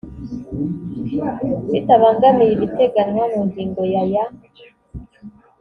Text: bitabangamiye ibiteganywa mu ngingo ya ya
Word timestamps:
bitabangamiye 1.71 2.51
ibiteganywa 2.53 3.25
mu 3.33 3.41
ngingo 3.47 3.81
ya 3.93 4.03
ya 4.13 4.25